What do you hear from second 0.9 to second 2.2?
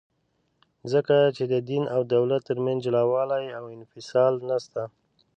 ځکه چي د دین او